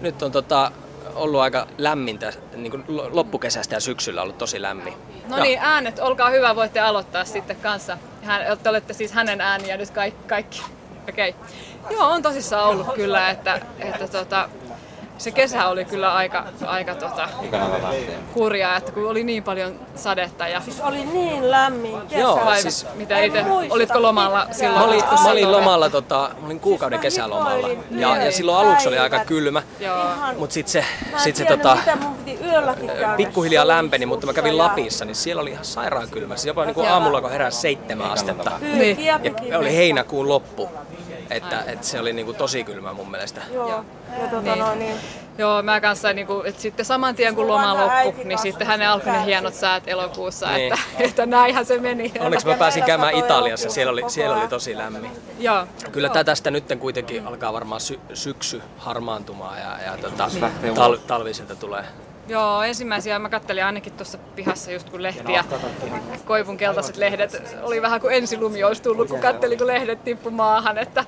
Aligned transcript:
nyt 0.00 0.22
on 0.22 0.32
tota, 0.32 0.72
ollut 1.14 1.40
aika 1.40 1.66
lämmintä, 1.78 2.32
niin 2.54 2.70
kuin 2.70 2.84
loppukesästä 2.88 3.76
ja 3.76 3.80
syksyllä 3.80 4.22
ollut 4.22 4.38
tosi 4.38 4.62
lämmin. 4.62 4.94
No 5.28 5.36
niin, 5.36 5.58
äänet, 5.58 5.98
olkaa 5.98 6.30
hyvä, 6.30 6.56
voitte 6.56 6.80
aloittaa 6.80 7.24
sitten 7.24 7.56
kanssa. 7.56 7.98
Hän, 8.22 8.58
te 8.62 8.68
olette 8.68 8.92
siis 8.92 9.12
hänen 9.12 9.40
ääniä 9.40 9.76
nyt 9.76 9.90
kaikki. 9.90 10.28
kaikki. 10.28 10.62
Okei. 11.08 11.34
Okay. 11.82 11.96
Joo, 11.96 12.08
on 12.08 12.22
tosissaan 12.22 12.68
ollut 12.68 12.94
kyllä, 12.94 13.30
että, 13.30 13.60
että 13.78 14.08
tota, 14.08 14.48
se 15.18 15.30
kesä 15.30 15.68
oli 15.68 15.84
kyllä 15.84 16.14
aika, 16.14 16.44
aika 16.66 16.94
tota, 16.94 17.28
kurjaa, 18.32 18.76
että 18.76 18.92
kun 18.92 19.10
oli 19.10 19.24
niin 19.24 19.42
paljon 19.42 19.80
sadetta. 19.96 20.48
Ja... 20.48 20.60
Siis 20.60 20.80
oli 20.80 21.04
niin 21.04 21.50
lämmin 21.50 22.00
kesä. 22.08 22.20
Joo, 22.20 22.40
Vai 22.44 22.62
siis, 22.62 22.86
mitä 22.94 23.18
itse, 23.18 23.44
olitko 23.70 24.02
lomalla 24.02 24.46
silloin? 24.52 24.78
Mä 24.78 24.84
olin, 24.84 25.04
mä 25.22 25.30
olin 25.30 25.52
lomalla, 25.52 25.90
tota, 25.90 26.30
mä 26.40 26.46
olin 26.46 26.60
kuukauden 26.60 26.98
kesälomalla. 26.98 27.68
Ja, 27.90 28.16
ja 28.16 28.32
silloin 28.32 28.66
aluksi 28.66 28.88
oli 28.88 28.98
aika 28.98 29.24
kylmä, 29.24 29.62
mutta 30.38 30.54
sitten 30.54 30.72
se, 30.72 30.84
sit 31.16 31.36
se 31.36 31.44
tota, 31.44 31.78
pikkuhiljaa 33.16 33.68
lämpeni, 33.68 34.06
mutta 34.06 34.26
mä 34.26 34.32
kävin 34.32 34.58
Lapissa, 34.58 35.04
niin 35.04 35.14
siellä 35.14 35.42
oli 35.42 35.50
ihan 35.50 35.64
sairaan 35.64 36.08
kylmä. 36.10 36.36
Siis 36.36 36.46
jopa 36.46 36.64
niin 36.64 36.74
kuin 36.74 36.88
aamulla, 36.88 37.20
kun 37.20 37.30
heräsi 37.30 37.60
seitsemän 37.60 38.10
astetta. 38.10 38.52
Niin. 38.60 39.04
Ja 39.04 39.58
oli 39.58 39.76
heinäkuun 39.76 40.28
loppu. 40.28 40.68
Että, 41.30 41.64
että 41.66 41.86
se 41.86 42.00
oli 42.00 42.12
niinku 42.12 42.32
tosi 42.32 42.64
kylmä 42.64 42.92
mun 42.92 43.10
mielestä. 43.10 43.42
Joo. 43.52 43.84
Ja 44.22 44.28
tota 44.30 44.42
niin. 44.42 44.58
no, 44.58 44.74
niin. 44.74 44.96
Joo, 45.40 45.62
mä 45.62 45.80
kanssa, 45.80 46.12
niin 46.12 46.26
kuin, 46.26 46.46
että 46.46 46.62
sitten 46.62 46.86
saman 46.86 47.14
tien 47.14 47.34
kun 47.34 47.48
loma 47.48 47.74
loppui, 47.74 48.24
niin 48.24 48.38
sitten 48.38 48.66
hänen 48.66 48.90
alkoi 48.90 49.12
ne 49.12 49.24
hienot 49.24 49.54
säät 49.54 49.82
elokuussa, 49.86 50.52
niin. 50.52 50.72
että, 50.72 50.84
että 51.04 51.26
näinhän 51.26 51.66
se 51.66 51.78
meni. 51.78 52.12
Onneksi 52.20 52.46
mä 52.46 52.54
pääsin 52.54 52.84
käymään 52.84 53.14
Italiassa, 53.14 53.70
siellä 53.70 53.92
oli, 53.92 54.04
siellä 54.08 54.36
oli 54.36 54.48
tosi 54.48 54.76
lämmin. 54.76 55.10
Joo. 55.38 55.66
Kyllä 55.92 56.10
Joo. 56.14 56.24
tästä 56.24 56.50
nyt 56.50 56.64
kuitenkin 56.78 57.26
alkaa 57.26 57.52
varmaan 57.52 57.80
sy- 57.80 58.00
syksy 58.14 58.62
harmaantumaan 58.78 59.58
ja, 59.58 59.76
ja 59.86 59.96
tota, 60.00 60.30
tal- 60.74 60.98
talviselta 61.06 61.54
tulee. 61.54 61.84
Joo, 62.28 62.62
ensimmäisiä. 62.62 63.18
Mä 63.18 63.28
kattelin 63.28 63.64
ainakin 63.64 63.92
tuossa 63.92 64.18
pihassa 64.18 64.72
just 64.72 64.90
kun 64.90 65.02
lehtiä, 65.02 65.44
koivun 66.24 66.56
keltaiset 66.56 66.96
lehdet, 66.96 67.56
oli 67.62 67.82
vähän 67.82 68.00
kuin 68.00 68.14
ensilumi 68.14 68.64
olisi 68.64 68.82
tullut, 68.82 69.08
kun 69.08 69.20
kattelin 69.20 69.58
kun 69.58 69.66
lehdet 69.66 70.04
tippu 70.04 70.30
maahan, 70.30 70.78
että 70.78 71.04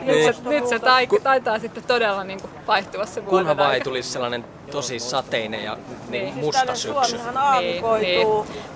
nyt 0.00 0.36
se, 0.36 0.48
nyt 0.48 0.68
se 0.68 0.78
tai, 0.78 1.06
taitaa 1.22 1.58
sitten 1.58 1.84
todella 1.84 2.24
niin 2.24 2.40
kuin 2.40 2.50
vaihtua 2.66 3.06
se 3.06 3.20
Kunhan 3.20 3.56
vaan 3.56 3.74
ei 3.74 3.80
tulisi 3.80 4.08
sellainen 4.08 4.44
tosi 4.70 4.98
sateinen 4.98 5.64
ja 5.64 5.76
niin. 6.08 6.24
niin. 6.24 6.34
musta 6.34 6.74
syksy. 6.74 7.16
Niin, 7.16 7.84
niin. 8.00 8.26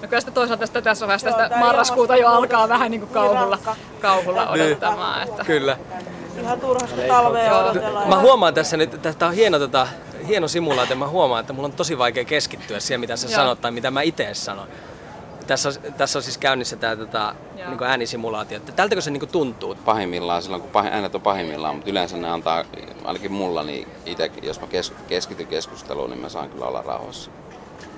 No 0.03 0.09
kyllä 0.09 0.21
sitä 0.21 0.33
toisaalta 0.33 0.61
tästä 0.61 0.83
tässä 0.83 1.07
vaiheessa 1.07 1.33
tästä 1.33 1.57
marraskuuta 1.59 2.17
jo 2.17 2.29
alkaa 2.29 2.69
vähän 2.69 2.91
niin 2.91 3.01
kuin 3.01 3.11
kauhulla, 3.11 3.59
kauhulla 4.01 4.55
niin. 4.55 4.67
odottamaan. 4.67 5.29
Että. 5.29 5.45
Kyllä. 5.45 5.79
Ihan 6.41 6.61
turhasta 6.61 7.03
talvea 7.09 7.59
odotellaan. 7.59 8.09
Mä 8.09 8.19
huomaan 8.19 8.55
tässä 8.55 8.77
nyt, 8.77 8.95
että 8.95 9.13
tämä 9.13 9.29
on 9.29 9.35
hieno 9.35 9.59
tota, 9.59 9.87
hieno 10.29 10.49
simulaatio. 10.49 10.97
Mä 10.97 11.09
huomaan, 11.09 11.41
että 11.41 11.53
mulla 11.53 11.67
on 11.67 11.73
tosi 11.73 11.99
vaikea 11.99 12.25
keskittyä 12.25 12.81
siihen, 12.81 13.01
mitä 13.01 13.17
sä 13.17 13.27
Joo. 13.27 13.37
sanot 13.37 13.61
tai 13.61 13.71
mitä 13.71 13.91
mä 13.91 14.03
itse 14.03 14.35
sanon. 14.35 14.69
Tässä 15.49 15.69
on, 15.69 15.75
tässä 15.97 16.19
on 16.19 16.23
siis 16.23 16.39
käynnissä 16.39 16.77
tämä 16.77 16.97
tota, 16.97 17.35
niin 17.55 17.83
äänisimulaatio. 17.85 18.61
Tältäkö 18.61 19.01
se 19.01 19.11
niin 19.11 19.29
tuntuu? 19.29 19.75
Pahimmillaan, 19.85 20.43
silloin 20.43 20.63
kun 20.63 20.71
pahin, 20.71 20.93
äänet 20.93 21.15
on 21.15 21.21
pahimmillaan, 21.21 21.75
mutta 21.75 21.91
yleensä 21.91 22.17
ne 22.17 22.29
antaa, 22.29 22.65
ainakin 23.05 23.33
mulla, 23.33 23.63
niin 23.63 23.89
itse, 24.07 24.31
jos 24.43 24.61
mä 24.61 24.67
kes, 24.67 24.93
keskityn 25.09 25.47
keskusteluun, 25.47 26.11
niin 26.11 26.21
mä 26.21 26.29
saan 26.29 26.51
kyllä 26.51 26.67
olla 26.67 26.83
rauhassa. 26.83 27.31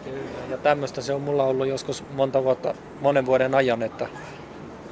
Kyllä, 0.05 0.21
ja 0.51 0.59
tämmöistä 0.59 1.01
se 1.01 1.13
on 1.13 1.21
mulla 1.21 1.45
ollut 1.45 1.67
joskus 1.67 2.05
monta 2.13 2.45
vuotta, 2.45 2.75
monen 3.01 3.27
vuoden 3.27 3.55
ajan, 3.55 3.83
että 3.83 4.07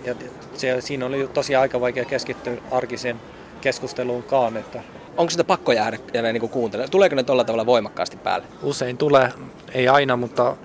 ja 0.04 0.14
se, 0.54 0.80
siinä 0.80 1.06
oli 1.06 1.28
tosi 1.34 1.56
aika 1.56 1.80
vaikea 1.80 2.04
keskittyä 2.04 2.56
arkiseen 2.70 3.20
keskusteluunkaan, 3.60 4.56
että 4.56 4.80
onko 5.16 5.30
sitä 5.30 5.44
pakko 5.44 5.72
jäädä, 5.72 5.98
jäädä 6.14 6.32
niin 6.32 6.48
kuuntelemaan? 6.48 6.90
Tuleeko 6.90 7.16
ne 7.16 7.22
tuolla 7.22 7.44
tavalla 7.44 7.66
voimakkaasti 7.66 8.16
päälle? 8.16 8.46
Usein 8.62 8.98
tulee, 8.98 9.32
ei 9.74 9.88
aina, 9.88 10.16
mutta 10.16 10.56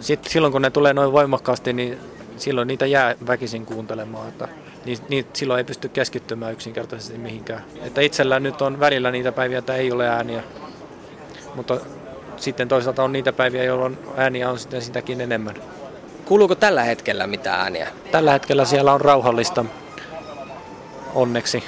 sit 0.00 0.24
silloin 0.24 0.52
kun 0.52 0.62
ne 0.62 0.70
tulee 0.70 0.94
noin 0.94 1.12
voimakkaasti, 1.12 1.72
niin 1.72 1.98
silloin 2.36 2.68
niitä 2.68 2.86
jää 2.86 3.14
väkisin 3.26 3.66
kuuntelemaan. 3.66 4.28
Että 4.28 4.48
niin, 4.84 4.98
niin 5.08 5.26
silloin 5.32 5.58
ei 5.58 5.64
pysty 5.64 5.88
keskittymään 5.88 6.52
yksinkertaisesti 6.52 7.18
mihinkään. 7.18 7.64
Että 7.82 8.00
itsellä 8.00 8.40
nyt 8.40 8.62
on 8.62 8.80
välillä 8.80 9.10
niitä 9.10 9.32
päiviä, 9.32 9.58
että 9.58 9.74
ei 9.74 9.92
ole 9.92 10.08
ääniä. 10.08 10.42
Mutta 11.54 11.80
sitten 12.36 12.68
toisaalta 12.68 13.02
on 13.02 13.12
niitä 13.12 13.32
päiviä, 13.32 13.64
jolloin 13.64 13.98
ääniä 14.16 14.50
on 14.50 14.58
sitten 14.58 14.82
sitäkin 14.82 15.20
enemmän. 15.20 15.54
Kuuluuko 16.24 16.54
tällä 16.54 16.82
hetkellä 16.82 17.26
mitään 17.26 17.60
ääniä? 17.60 17.88
Tällä 18.10 18.32
hetkellä 18.32 18.64
siellä 18.64 18.92
on 18.92 19.00
rauhallista, 19.00 19.64
onneksi 21.14 21.64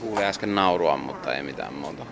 kuulin 0.00 0.24
äsken 0.24 0.54
naurua, 0.54 0.96
mutta 0.96 1.34
ei 1.34 1.42
mitään 1.42 1.74
muuta. 1.74 2.06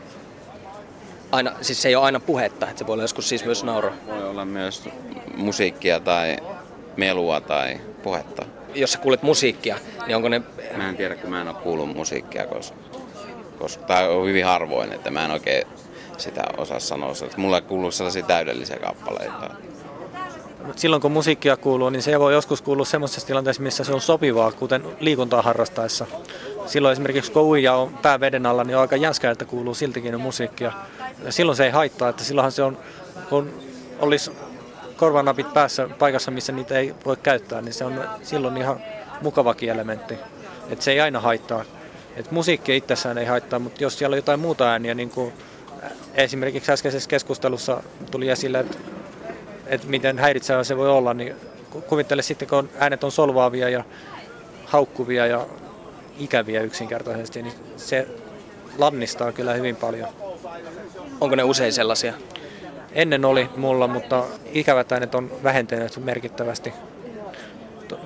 Aina, 1.32 1.52
siis 1.60 1.82
se 1.82 1.88
ei 1.88 1.96
ole 1.96 2.04
aina 2.04 2.20
puhetta, 2.20 2.66
että 2.66 2.78
se 2.78 2.86
voi 2.86 2.92
olla 2.92 3.04
joskus 3.04 3.28
siis 3.28 3.44
myös 3.44 3.64
naurua. 3.64 3.92
Voi 4.06 4.28
olla 4.28 4.44
myös 4.44 4.88
musiikkia 5.36 6.00
tai 6.00 6.36
melua 6.96 7.40
tai 7.40 7.80
puhetta. 8.02 8.44
Jos 8.74 8.92
sä 8.92 8.98
kuulet 8.98 9.22
musiikkia, 9.22 9.76
niin 10.06 10.16
onko 10.16 10.28
ne... 10.28 10.42
Mä 10.76 10.88
en 10.88 10.96
tiedä, 10.96 11.14
kun 11.14 11.30
mä 11.30 11.40
en 11.40 11.48
ole 11.48 11.56
kuullut 11.62 11.94
musiikkia, 11.94 12.46
koska, 12.46 12.76
koska 13.58 13.84
tämä 13.84 14.08
on 14.08 14.26
hyvin 14.26 14.44
harvoin, 14.44 14.92
että 14.92 15.10
mä 15.10 15.24
en 15.24 15.30
oikein 15.30 15.66
sitä 16.18 16.42
osaa 16.56 16.80
sanoa. 16.80 17.12
Mulla 17.36 17.56
ei 17.56 17.62
kuulu 17.62 17.90
sellaisia 17.90 18.22
täydellisiä 18.22 18.76
kappaleita. 18.76 19.50
Silloin 20.76 21.02
kun 21.02 21.12
musiikkia 21.12 21.56
kuuluu, 21.56 21.90
niin 21.90 22.02
se 22.02 22.20
voi 22.20 22.32
joskus 22.32 22.62
kuulua 22.62 22.84
semmoisessa 22.84 23.26
tilanteessa, 23.26 23.62
missä 23.62 23.84
se 23.84 23.92
on 23.92 24.00
sopivaa, 24.00 24.52
kuten 24.52 24.84
liikuntaa 25.00 25.42
harrastaessa 25.42 26.06
silloin 26.66 26.92
esimerkiksi 26.92 27.32
kun 27.32 27.42
uija 27.42 27.74
on 27.74 27.98
pää 28.02 28.20
veden 28.20 28.46
alla, 28.46 28.64
niin 28.64 28.76
on 28.76 28.80
aika 28.80 28.96
jänskää, 28.96 29.30
että 29.30 29.44
kuuluu 29.44 29.74
siltikin 29.74 30.20
musiikkia. 30.20 30.72
Ja 31.24 31.32
silloin 31.32 31.56
se 31.56 31.64
ei 31.64 31.70
haittaa, 31.70 32.08
että 32.08 32.24
silloinhan 32.24 32.52
se 32.52 32.62
on, 32.62 32.78
kun 33.28 33.52
olisi 33.98 34.30
korvanapit 34.96 35.52
päässä 35.52 35.88
paikassa, 35.98 36.30
missä 36.30 36.52
niitä 36.52 36.78
ei 36.78 36.94
voi 37.04 37.16
käyttää, 37.22 37.60
niin 37.60 37.74
se 37.74 37.84
on 37.84 38.04
silloin 38.22 38.56
ihan 38.56 38.80
mukavakin 39.20 39.70
elementti. 39.70 40.18
Että 40.68 40.84
se 40.84 40.92
ei 40.92 41.00
aina 41.00 41.20
haittaa. 41.20 41.64
Et 42.16 42.30
musiikki 42.30 42.76
itsessään 42.76 43.18
ei 43.18 43.26
haittaa, 43.26 43.58
mutta 43.58 43.82
jos 43.82 43.98
siellä 43.98 44.14
on 44.14 44.18
jotain 44.18 44.40
muuta 44.40 44.70
ääniä, 44.70 44.94
niin 44.94 45.10
kuin 45.10 45.32
esimerkiksi 46.14 46.72
äskeisessä 46.72 47.08
keskustelussa 47.08 47.82
tuli 48.10 48.28
esille, 48.28 48.58
että, 48.58 48.78
että 49.66 49.86
miten 49.86 50.18
häiritsevää 50.18 50.64
se 50.64 50.76
voi 50.76 50.90
olla, 50.90 51.14
niin 51.14 51.36
kuvittele 51.88 52.22
sitten, 52.22 52.48
kun 52.48 52.70
äänet 52.78 53.04
on 53.04 53.12
solvaavia 53.12 53.68
ja 53.68 53.84
haukkuvia 54.64 55.26
ja 55.26 55.46
ikäviä 56.22 56.60
yksinkertaisesti, 56.60 57.42
niin 57.42 57.54
se 57.76 58.08
lannistaa 58.78 59.32
kyllä 59.32 59.54
hyvin 59.54 59.76
paljon. 59.76 60.08
Onko 61.20 61.36
ne 61.36 61.42
usein 61.42 61.72
sellaisia? 61.72 62.14
Ennen 62.92 63.24
oli 63.24 63.48
mulla, 63.56 63.88
mutta 63.88 64.24
ikävät 64.52 64.92
äänet 64.92 65.14
on 65.14 65.30
vähentyneet 65.42 65.96
merkittävästi. 65.96 66.72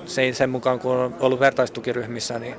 Se, 0.05 0.33
sen 0.33 0.49
mukaan, 0.49 0.79
kun 0.79 0.95
on 0.95 1.15
ollut 1.19 1.39
vertaistukiryhmissä, 1.39 2.39
niin 2.39 2.55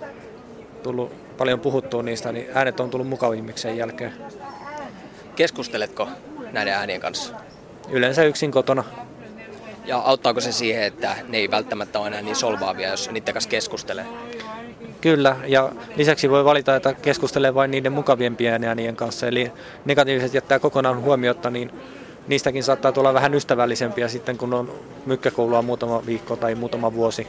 tullut 0.82 1.36
paljon 1.36 1.60
puhuttua 1.60 2.02
niistä, 2.02 2.32
niin 2.32 2.48
äänet 2.54 2.80
on 2.80 2.90
tullut 2.90 3.08
mukavimmiksi 3.08 3.62
sen 3.62 3.76
jälkeen. 3.76 4.12
Keskusteletko 5.36 6.08
näiden 6.52 6.74
äänien 6.74 7.00
kanssa? 7.00 7.34
Yleensä 7.90 8.24
yksin 8.24 8.50
kotona. 8.50 8.84
Ja 9.84 9.98
auttaako 9.98 10.40
se 10.40 10.52
siihen, 10.52 10.82
että 10.82 11.16
ne 11.28 11.38
ei 11.38 11.50
välttämättä 11.50 11.98
ole 11.98 12.06
enää 12.06 12.22
niin 12.22 12.36
solvaavia, 12.36 12.88
jos 12.88 13.10
niiden 13.10 13.34
kanssa 13.34 13.50
keskustelee? 13.50 14.06
Kyllä, 15.00 15.36
ja 15.46 15.72
lisäksi 15.96 16.30
voi 16.30 16.44
valita, 16.44 16.76
että 16.76 16.94
keskustelee 16.94 17.54
vain 17.54 17.70
niiden 17.70 17.92
mukaviempien 17.92 18.64
äänien 18.64 18.96
kanssa, 18.96 19.26
eli 19.26 19.52
negatiiviset 19.84 20.34
jättää 20.34 20.58
kokonaan 20.58 21.00
huomiota, 21.00 21.50
niin 21.50 21.70
niistäkin 22.28 22.64
saattaa 22.64 22.92
tulla 22.92 23.14
vähän 23.14 23.34
ystävällisempiä 23.34 24.08
sitten, 24.08 24.38
kun 24.38 24.54
on 24.54 24.72
mykkäkoulua 25.06 25.62
muutama 25.62 26.06
viikko 26.06 26.36
tai 26.36 26.54
muutama 26.54 26.94
vuosi. 26.94 27.26